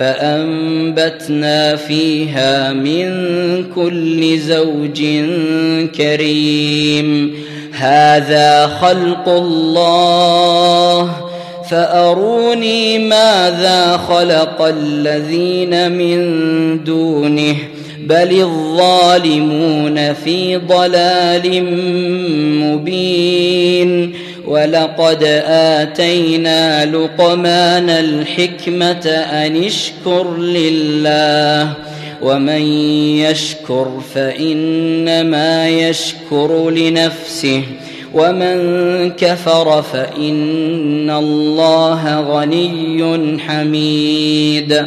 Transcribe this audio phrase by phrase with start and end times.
[0.00, 3.10] فأنبتنا فيها من
[3.74, 5.02] كل زوج
[5.96, 7.34] كريم.
[7.72, 11.10] هذا خلق الله.
[11.70, 16.18] فأروني ماذا خلق الذين من
[16.84, 17.56] دونه.
[18.06, 21.64] بل الظالمون في ضلال
[22.64, 24.12] مبين.
[24.50, 31.72] ولقد آتينا لقمان الحكمة أن اشكر لله
[32.22, 32.62] ومن
[33.22, 37.62] يشكر فإنما يشكر لنفسه
[38.14, 38.56] ومن
[39.10, 44.86] كفر فإن الله غني حميد.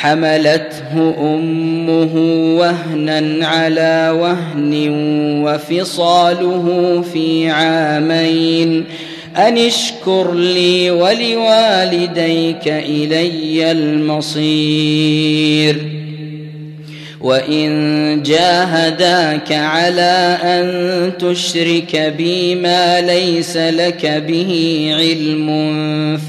[0.00, 2.14] حملته أمه
[2.58, 4.88] وهنا على وهن
[5.44, 8.84] وفصاله في عامين.
[9.36, 15.76] أن اشكر لي ولوالديك إلي المصير.
[17.20, 25.48] وإن جاهداك على أن تشرك بي ما ليس لك به علم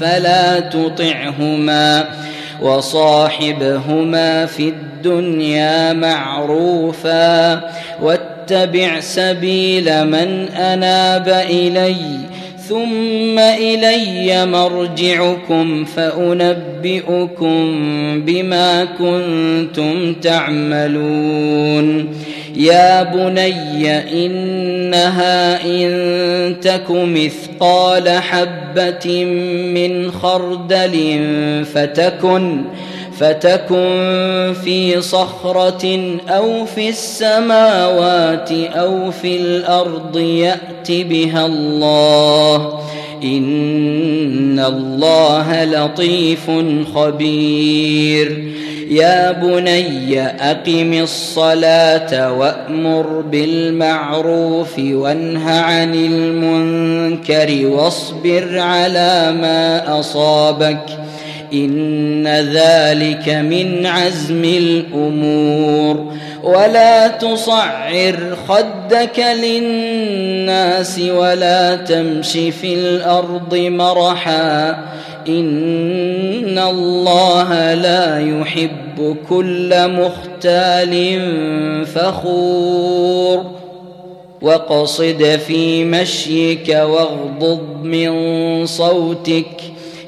[0.00, 2.29] فلا تطعهما.
[2.62, 7.60] وصاحبهما في الدنيا معروفا
[8.02, 11.96] واتبع سبيل من أناب إلي
[12.68, 17.56] ثم إلي مرجعكم فأنبئكم
[18.26, 22.08] بما كنتم تعملون
[22.56, 29.24] يا بني انها ان تك مثقال حبه
[29.74, 31.24] من خردل
[31.74, 32.62] فتكن
[33.18, 42.80] فتكن في صخرة أو في السماوات أو في الأرض يأت بها الله
[43.24, 46.50] إن الله لطيف
[46.94, 48.59] خبير
[48.90, 60.86] يا بني أقم الصلاة وأمر بالمعروف وانه عن المنكر واصبر على ما أصابك
[61.52, 74.70] إن ذلك من عزم الأمور ولا تصعر خدك للناس ولا تمش في الأرض مرحا
[75.28, 81.20] إن الله لا يحب كل مختال
[81.86, 83.44] فخور
[84.42, 88.12] وقصد في مشيك واغضض من
[88.66, 89.60] صوتك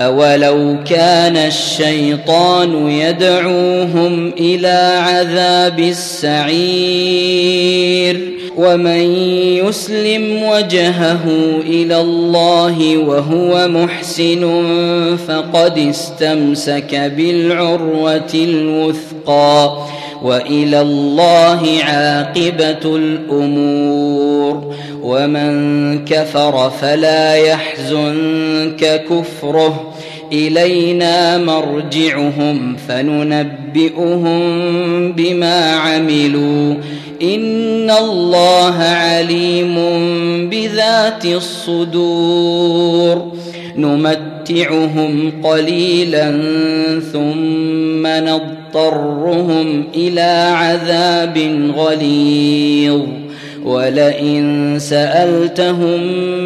[0.00, 7.50] اولو كان الشيطان يدعوهم إلى عذاب السعير
[8.56, 9.16] ومن
[9.66, 11.24] يسلم وجهه
[11.66, 14.62] إلى الله وهو محسن
[15.28, 19.76] فقد استمسك بالعروه الوثقى
[20.22, 29.89] والى الله عاقبه الأمور ومن كفر فلا يحزنك كفره
[30.32, 34.42] إلينا مرجعهم فننبئهم
[35.12, 36.74] بما عملوا.
[37.22, 39.74] إن الله عليم
[40.48, 43.32] بذات الصدور.
[43.76, 46.30] نمتعهم قليلا
[47.12, 51.38] ثم نضطرهم إلى عذاب
[51.76, 53.00] غليظ.
[53.64, 56.02] ولئن سألتهم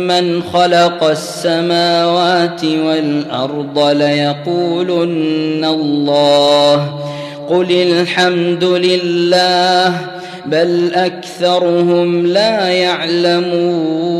[0.06, 6.98] من خلق السماوات والأرض ليقولن الله
[7.48, 9.94] قل الحمد لله
[10.46, 14.14] بل أكثرهم لا يعلمون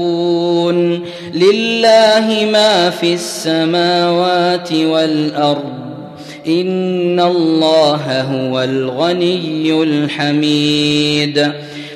[1.35, 5.84] لله ما في السماوات والأرض
[6.47, 11.53] ان الله هو الغني الحميد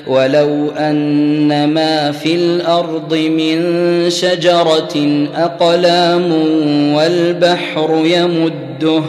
[0.07, 3.59] ولو ان ما في الأرض من
[4.09, 6.31] شجره اقلام
[6.93, 9.03] والبحر يمده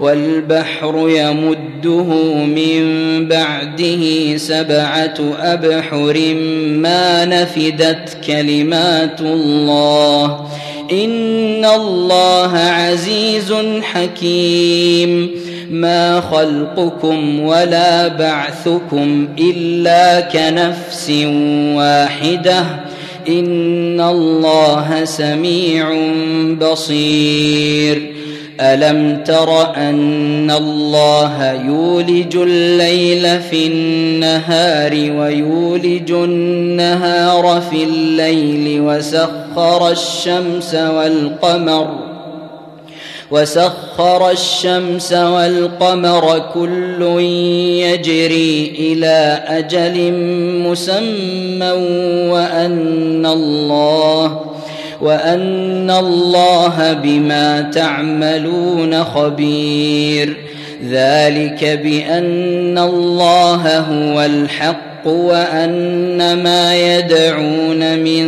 [0.00, 2.84] والبحر يمده من
[3.28, 6.34] بعده سبعة أبحر
[6.66, 10.48] ما نفدت كلمات الله.
[10.92, 15.30] إن الله عزيز حكيم.
[15.70, 21.10] ما خلقكم ولا بعثكم إلا كنفس
[21.74, 22.64] واحدة.
[23.28, 25.94] إن الله سميع
[26.60, 28.13] بصير.
[28.60, 42.14] ألم تر أن الله يولج الليل في النهار ويولج النهار في الليل وسخر الشمس والقمر
[43.30, 47.02] وسخر الشمس والقمر كل
[47.82, 50.12] يجري إلى أجل
[50.68, 51.70] مسمى
[52.30, 54.13] وأن الله
[55.00, 60.36] وان الله بما تعملون خبير
[60.90, 68.24] ذلك بان الله هو الحق وان ما يدعون من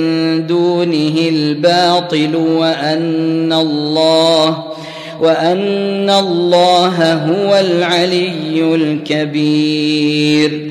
[0.47, 4.65] دونه الباطل وان الله
[5.21, 10.71] وان الله هو العلي الكبير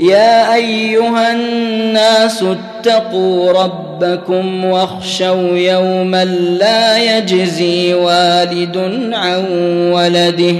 [0.00, 6.24] يا أيها الناس اتقوا ربكم واخشوا يوما
[6.60, 8.76] لا يجزي والد
[9.12, 9.44] عن
[9.92, 10.54] ولده.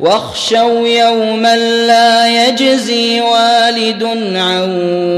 [0.00, 4.04] واخشوا يوما لا يجزي والد
[4.36, 4.68] عن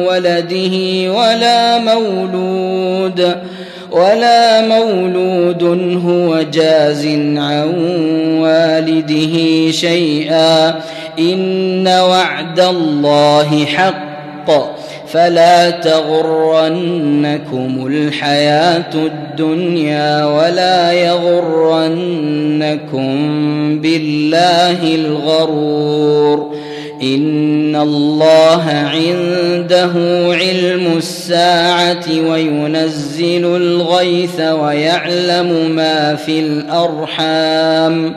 [0.08, 3.36] ولده ولا مولود
[3.90, 5.62] ولا مولود
[6.06, 7.06] هو جاز
[7.36, 7.74] عن
[8.40, 10.74] والده شيئا.
[11.18, 17.06] إن وعد الله حق فلا تغرنكم
[17.86, 21.86] الحياة الدنيا ولا يغرنكم
[23.80, 26.56] بالله الغرور
[27.02, 29.92] إن الله عنده
[30.34, 38.16] علم الساعة وينزل الغيث ويعلم ما في الأرحام